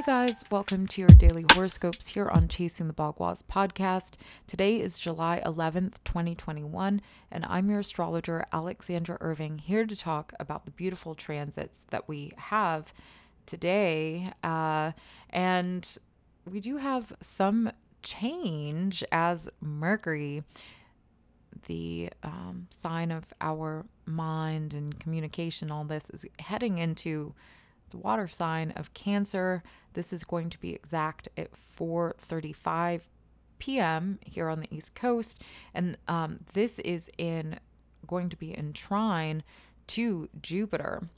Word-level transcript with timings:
Hey 0.00 0.06
guys, 0.06 0.44
welcome 0.50 0.86
to 0.86 1.02
your 1.02 1.10
daily 1.10 1.44
horoscopes 1.52 2.08
here 2.08 2.26
on 2.26 2.48
Chasing 2.48 2.86
the 2.86 2.94
Bagua 2.94 3.42
podcast. 3.44 4.14
Today 4.46 4.80
is 4.80 4.98
July 4.98 5.42
11th, 5.44 6.02
2021, 6.04 7.02
and 7.30 7.44
I'm 7.46 7.68
your 7.68 7.80
astrologer, 7.80 8.46
Alexandra 8.50 9.18
Irving, 9.20 9.58
here 9.58 9.84
to 9.84 9.94
talk 9.94 10.32
about 10.40 10.64
the 10.64 10.70
beautiful 10.70 11.14
transits 11.14 11.84
that 11.90 12.08
we 12.08 12.32
have 12.38 12.94
today. 13.44 14.32
Uh, 14.42 14.92
and 15.28 15.98
we 16.50 16.60
do 16.60 16.78
have 16.78 17.12
some 17.20 17.70
change 18.02 19.04
as 19.12 19.50
Mercury, 19.60 20.44
the 21.66 22.08
um, 22.22 22.68
sign 22.70 23.10
of 23.10 23.34
our 23.42 23.84
mind 24.06 24.72
and 24.72 24.98
communication, 24.98 25.70
all 25.70 25.84
this 25.84 26.08
is 26.08 26.24
heading 26.38 26.78
into 26.78 27.34
the 27.90 27.98
water 27.98 28.26
sign 28.26 28.72
of 28.72 28.94
Cancer. 28.94 29.62
This 29.94 30.12
is 30.12 30.24
going 30.24 30.50
to 30.50 30.58
be 30.58 30.74
exact 30.74 31.28
at 31.36 31.50
4:35 31.78 33.02
p.m. 33.58 34.18
here 34.24 34.48
on 34.48 34.60
the 34.60 34.74
East 34.74 34.94
Coast, 34.94 35.42
and 35.74 35.98
um, 36.08 36.40
this 36.54 36.78
is 36.80 37.10
in 37.18 37.58
going 38.06 38.28
to 38.30 38.36
be 38.36 38.56
in 38.56 38.72
trine 38.72 39.42
to 39.88 40.28
Jupiter. 40.40 41.08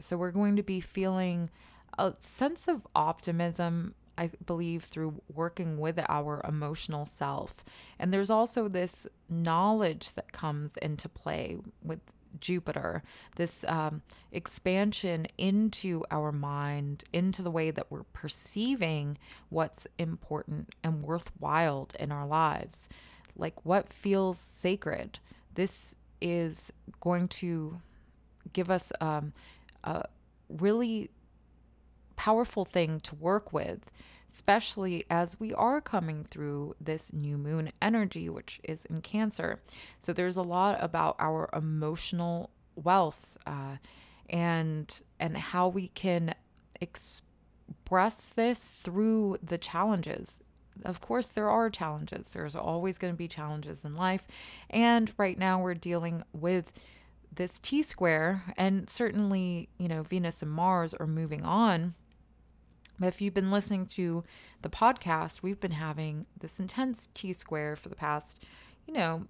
So 0.00 0.16
we're 0.16 0.30
going 0.30 0.56
to 0.56 0.62
be 0.62 0.80
feeling 0.80 1.50
a 1.98 2.14
sense 2.20 2.68
of 2.68 2.86
optimism 2.94 3.94
I 4.20 4.30
believe, 4.44 4.82
through 4.82 5.22
working 5.34 5.78
with 5.78 5.98
our 6.06 6.42
emotional 6.46 7.06
self. 7.06 7.54
And 7.98 8.12
there's 8.12 8.28
also 8.28 8.68
this 8.68 9.06
knowledge 9.30 10.12
that 10.12 10.30
comes 10.30 10.76
into 10.76 11.08
play 11.08 11.56
with 11.82 12.00
Jupiter, 12.38 13.02
this 13.36 13.64
um, 13.64 14.02
expansion 14.32 15.26
into 15.38 16.04
our 16.10 16.32
mind, 16.32 17.04
into 17.12 17.42
the 17.42 17.50
way 17.50 17.70
that 17.70 17.90
we're 17.90 18.04
perceiving 18.04 19.18
what's 19.48 19.86
important 19.98 20.70
and 20.82 21.02
worthwhile 21.02 21.88
in 21.98 22.12
our 22.12 22.26
lives, 22.26 22.88
like 23.36 23.64
what 23.64 23.92
feels 23.92 24.38
sacred. 24.38 25.18
This 25.54 25.94
is 26.20 26.72
going 27.00 27.28
to 27.28 27.80
give 28.52 28.70
us 28.70 28.92
um, 29.00 29.32
a 29.84 30.04
really 30.48 31.10
powerful 32.20 32.66
thing 32.66 33.00
to 33.00 33.14
work 33.14 33.50
with, 33.50 33.90
especially 34.30 35.06
as 35.08 35.40
we 35.40 35.54
are 35.54 35.80
coming 35.80 36.22
through 36.22 36.76
this 36.78 37.14
new 37.14 37.38
moon 37.38 37.72
energy, 37.80 38.28
which 38.28 38.60
is 38.62 38.84
in 38.84 39.00
Cancer. 39.00 39.62
So 40.00 40.12
there's 40.12 40.36
a 40.36 40.42
lot 40.42 40.76
about 40.82 41.16
our 41.18 41.48
emotional 41.54 42.50
wealth 42.76 43.38
uh, 43.46 43.76
and 44.28 45.00
and 45.18 45.34
how 45.34 45.68
we 45.68 45.88
can 45.88 46.34
express 46.78 48.26
this 48.26 48.68
through 48.68 49.38
the 49.42 49.58
challenges 49.58 50.40
of 50.82 51.02
course, 51.02 51.28
there 51.28 51.50
are 51.50 51.68
challenges. 51.68 52.32
There's 52.32 52.56
always 52.56 52.96
going 52.96 53.12
to 53.12 53.18
be 53.18 53.28
challenges 53.28 53.84
in 53.84 53.94
life. 53.94 54.26
And 54.70 55.12
right 55.18 55.36
now, 55.36 55.60
we're 55.60 55.74
dealing 55.74 56.22
with 56.32 56.72
this 57.30 57.58
T 57.58 57.82
square, 57.82 58.54
and 58.56 58.88
certainly, 58.88 59.68
you 59.76 59.88
know, 59.88 60.02
Venus 60.04 60.40
and 60.40 60.50
Mars 60.50 60.94
are 60.94 61.06
moving 61.06 61.44
on 61.44 61.94
if 63.00 63.20
you've 63.20 63.34
been 63.34 63.50
listening 63.50 63.86
to 63.86 64.24
the 64.62 64.70
podcast, 64.70 65.42
we've 65.42 65.60
been 65.60 65.70
having 65.70 66.26
this 66.38 66.60
intense 66.60 67.08
T 67.14 67.32
square 67.32 67.76
for 67.76 67.88
the 67.88 67.96
past, 67.96 68.44
you 68.86 68.94
know, 68.94 69.26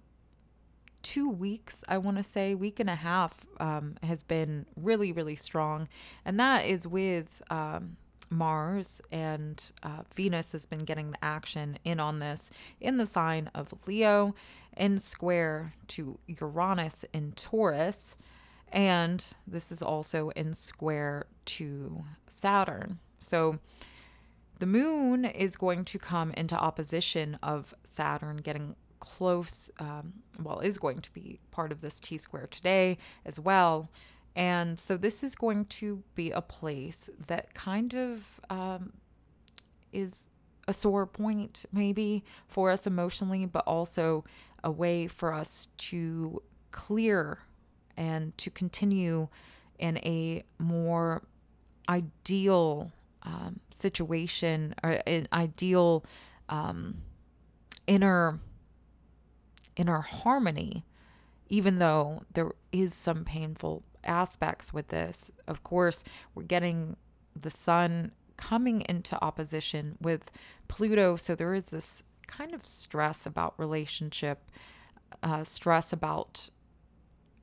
two 1.01 1.29
weeks, 1.29 1.83
I 1.87 1.97
want 1.97 2.17
to 2.17 2.23
say, 2.23 2.55
week 2.55 2.79
and 2.79 2.89
a 2.89 2.95
half 2.95 3.45
um, 3.59 3.95
has 4.03 4.23
been 4.23 4.65
really, 4.75 5.11
really 5.11 5.35
strong. 5.35 5.87
And 6.25 6.39
that 6.39 6.65
is 6.65 6.85
with 6.85 7.41
um, 7.49 7.97
Mars 8.29 9.01
and 9.11 9.61
uh, 9.83 10.03
Venus 10.15 10.51
has 10.53 10.65
been 10.65 10.79
getting 10.79 11.11
the 11.11 11.23
action 11.23 11.77
in 11.83 11.99
on 11.99 12.19
this 12.19 12.49
in 12.79 12.97
the 12.97 13.07
sign 13.07 13.49
of 13.53 13.73
Leo 13.87 14.33
in 14.77 14.97
square 14.97 15.73
to 15.89 16.17
Uranus 16.27 17.03
in 17.13 17.33
Taurus. 17.33 18.15
And 18.71 19.23
this 19.45 19.71
is 19.71 19.81
also 19.81 20.29
in 20.29 20.53
square 20.53 21.25
to 21.45 22.03
Saturn. 22.27 22.99
So 23.21 23.59
the 24.59 24.65
moon 24.65 25.25
is 25.25 25.55
going 25.55 25.85
to 25.85 25.97
come 25.97 26.31
into 26.31 26.55
opposition 26.55 27.39
of 27.41 27.73
Saturn 27.83 28.37
getting 28.37 28.75
close, 28.99 29.71
um, 29.79 30.13
well, 30.41 30.59
is 30.59 30.77
going 30.77 30.99
to 30.99 31.11
be 31.11 31.39
part 31.49 31.71
of 31.71 31.81
this 31.81 31.99
T 31.99 32.17
square 32.17 32.47
today 32.47 32.97
as 33.25 33.39
well. 33.39 33.89
And 34.35 34.79
so 34.79 34.97
this 34.97 35.23
is 35.23 35.35
going 35.35 35.65
to 35.65 36.03
be 36.15 36.31
a 36.31 36.41
place 36.41 37.09
that 37.27 37.53
kind 37.53 37.93
of 37.93 38.39
um, 38.49 38.93
is 39.91 40.29
a 40.67 40.73
sore 40.73 41.05
point, 41.05 41.65
maybe 41.71 42.23
for 42.47 42.71
us 42.71 42.87
emotionally, 42.87 43.45
but 43.45 43.63
also 43.65 44.23
a 44.63 44.71
way 44.71 45.07
for 45.07 45.33
us 45.33 45.67
to 45.77 46.41
clear 46.69 47.39
and 47.97 48.37
to 48.37 48.49
continue 48.49 49.27
in 49.79 49.97
a 49.97 50.43
more 50.59 51.23
ideal 51.89 52.91
um, 53.23 53.59
situation 53.71 54.75
or 54.83 55.01
an 55.05 55.27
ideal 55.33 56.05
um, 56.49 57.01
inner 57.87 58.39
inner 59.75 60.01
harmony, 60.01 60.85
even 61.49 61.79
though 61.79 62.23
there 62.33 62.51
is 62.71 62.93
some 62.93 63.23
painful 63.23 63.83
aspects 64.03 64.73
with 64.73 64.89
this. 64.89 65.31
Of 65.47 65.63
course, 65.63 66.03
we're 66.35 66.43
getting 66.43 66.97
the 67.39 67.49
sun 67.49 68.11
coming 68.37 68.81
into 68.89 69.21
opposition 69.23 69.97
with 70.01 70.31
Pluto, 70.67 71.15
so 71.15 71.35
there 71.35 71.53
is 71.53 71.69
this 71.69 72.03
kind 72.27 72.53
of 72.53 72.65
stress 72.65 73.25
about 73.25 73.53
relationship, 73.57 74.49
uh, 75.23 75.43
stress 75.43 75.93
about 75.93 76.49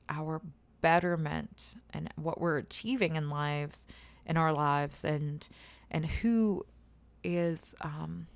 our 0.07 0.41
betterment 0.81 1.75
and 1.91 2.09
what 2.15 2.39
we're 2.39 2.57
achieving 2.57 3.15
in 3.15 3.27
lives 3.27 3.87
in 4.25 4.37
our 4.37 4.53
lives 4.53 5.03
and 5.03 5.47
and 5.91 6.05
who 6.05 6.65
is 7.23 7.75
um, 7.81 8.27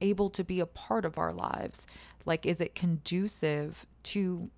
able 0.00 0.28
to 0.30 0.44
be 0.44 0.60
a 0.60 0.66
part 0.66 1.04
of 1.04 1.18
our 1.18 1.32
lives. 1.32 1.86
Like 2.24 2.46
is 2.46 2.60
it 2.60 2.74
conducive 2.74 3.86
to 4.04 4.50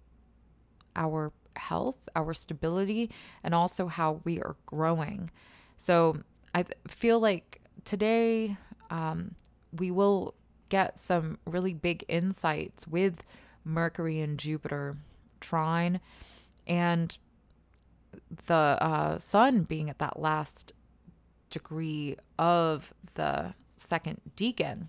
our 0.97 1.33
health 1.57 2.09
our 2.17 2.35
stability 2.35 3.11
and 3.43 3.55
also 3.55 3.87
how 3.87 4.21
we 4.25 4.41
are 4.41 4.57
growing? 4.67 5.31
So 5.77 6.19
i 6.55 6.65
feel 6.87 7.19
like 7.19 7.61
today 7.85 8.57
um, 8.91 9.35
we 9.77 9.91
will 9.91 10.35
get 10.69 10.99
some 10.99 11.39
really 11.47 11.75
big 11.75 12.05
insights 12.09 12.87
with 12.87 13.25
mercury 13.65 14.21
and 14.21 14.39
jupiter 14.39 14.97
trine. 15.41 16.01
And 16.67 17.17
the 18.47 18.55
uh, 18.55 19.19
sun 19.19 19.63
being 19.63 19.91
at 19.91 19.99
that 19.99 20.19
last 20.19 20.73
degree 21.51 22.17
of 22.39 22.93
the 23.15 23.55
second 23.77 24.21
decan 24.37 24.89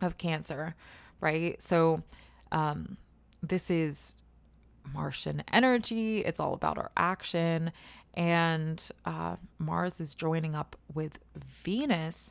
of 0.00 0.18
Cancer, 0.18 0.74
right? 1.20 1.60
So, 1.62 2.02
um, 2.52 2.96
this 3.42 3.70
is 3.70 4.14
Martian 4.92 5.42
energy. 5.52 6.20
It's 6.20 6.40
all 6.40 6.54
about 6.54 6.78
our 6.78 6.90
action. 6.96 7.72
And 8.14 8.86
uh, 9.04 9.36
Mars 9.58 10.00
is 10.00 10.14
joining 10.14 10.54
up 10.54 10.76
with 10.92 11.18
Venus 11.36 12.30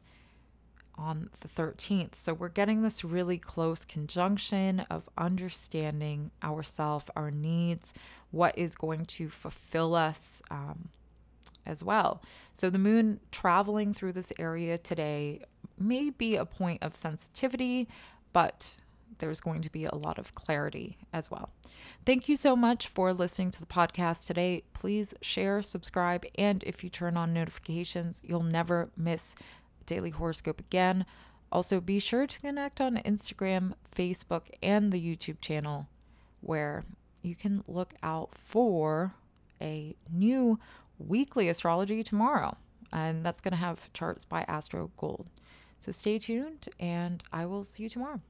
on 0.96 1.30
the 1.42 1.48
13th. 1.48 2.16
So 2.16 2.34
we're 2.34 2.50
getting 2.50 2.82
this 2.82 3.04
really 3.04 3.38
close 3.38 3.86
conjunction 3.86 4.82
of 4.90 5.10
understanding 5.18 6.32
ourself, 6.44 7.10
our 7.16 7.32
needs, 7.32 7.94
what 8.32 8.58
is 8.58 8.76
going 8.76 9.06
to 9.06 9.30
fulfill 9.30 9.96
us 9.96 10.42
um, 10.50 10.90
as 11.66 11.84
well. 11.84 12.22
So 12.54 12.70
the 12.70 12.80
moon 12.80 13.20
traveling 13.32 13.94
through 13.94 14.14
this 14.14 14.34
area 14.38 14.78
today 14.78 15.42
may 15.78 16.10
be 16.10 16.36
a 16.36 16.46
point 16.46 16.84
of 16.84 16.96
sensitivity, 16.96 17.88
but 18.32 18.78
there's 19.20 19.40
going 19.40 19.62
to 19.62 19.72
be 19.72 19.86
a 19.86 19.96
lot 19.96 20.18
of 20.18 20.36
clarity 20.36 20.98
as 21.14 21.32
well. 21.32 21.50
Thank 22.06 22.28
you 22.28 22.36
so 22.36 22.56
much 22.56 22.88
for 22.88 23.14
listening 23.14 23.52
to 23.52 23.60
the 23.60 23.66
podcast 23.66 24.28
today. 24.28 24.64
Please 24.74 25.14
share, 25.22 25.62
subscribe, 25.62 26.26
and 26.36 26.64
if 26.64 26.84
you 26.84 26.90
turn 26.90 27.16
on 27.16 27.34
notifications, 27.34 28.22
you'll 28.24 28.44
never 28.44 28.90
miss 28.98 29.36
daily 29.86 30.10
horoscope 30.12 30.60
again. 30.60 31.06
Also, 31.52 31.80
be 31.80 32.00
sure 32.00 32.26
to 32.26 32.40
connect 32.40 32.82
on 32.82 32.98
Instagram, 32.98 33.74
Facebook, 33.96 34.44
and 34.62 34.92
the 34.92 35.02
YouTube 35.02 35.40
channel 35.40 35.88
where 36.42 36.84
you 37.22 37.36
can 37.36 37.64
look 37.68 37.94
out 38.02 38.32
for 38.36 39.14
a 39.62 39.96
new 40.12 40.60
weekly 40.98 41.48
astrology 41.48 42.04
tomorrow. 42.04 42.58
And 42.92 43.26
that's 43.26 43.42
going 43.42 43.54
to 43.54 43.58
have 43.58 43.92
charts 43.94 44.26
by 44.26 44.44
Astro 44.48 44.92
Gold. 44.98 45.30
So 45.80 45.92
stay 45.92 46.20
tuned, 46.20 46.70
and 46.80 47.24
I 47.32 47.46
will 47.46 47.64
see 47.64 47.84
you 47.84 47.90
tomorrow. 47.90 48.22